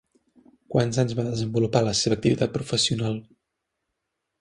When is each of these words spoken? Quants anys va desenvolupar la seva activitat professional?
Quants 0.75 0.97
anys 1.03 1.13
va 1.19 1.27
desenvolupar 1.27 1.83
la 1.89 1.95
seva 2.01 2.19
activitat 2.19 2.59
professional? 2.59 3.25